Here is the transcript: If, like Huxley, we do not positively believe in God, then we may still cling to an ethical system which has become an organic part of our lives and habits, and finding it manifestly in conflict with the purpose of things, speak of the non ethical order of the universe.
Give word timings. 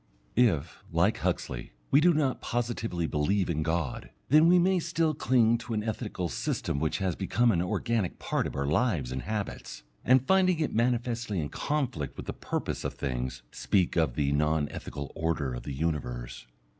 If, 0.35 0.83
like 0.91 1.19
Huxley, 1.19 1.73
we 1.91 2.01
do 2.01 2.11
not 2.11 2.41
positively 2.41 3.05
believe 3.05 3.51
in 3.51 3.61
God, 3.61 4.09
then 4.29 4.47
we 4.47 4.57
may 4.57 4.79
still 4.79 5.13
cling 5.13 5.59
to 5.59 5.75
an 5.75 5.83
ethical 5.83 6.27
system 6.27 6.79
which 6.79 6.97
has 6.97 7.15
become 7.15 7.51
an 7.51 7.61
organic 7.61 8.17
part 8.17 8.47
of 8.47 8.55
our 8.55 8.65
lives 8.65 9.11
and 9.11 9.21
habits, 9.21 9.83
and 10.03 10.25
finding 10.25 10.59
it 10.59 10.73
manifestly 10.73 11.39
in 11.39 11.49
conflict 11.49 12.17
with 12.17 12.25
the 12.25 12.33
purpose 12.33 12.83
of 12.83 12.95
things, 12.95 13.43
speak 13.51 13.95
of 13.95 14.15
the 14.15 14.31
non 14.31 14.67
ethical 14.69 15.11
order 15.13 15.53
of 15.53 15.61
the 15.61 15.73
universe. 15.73 16.47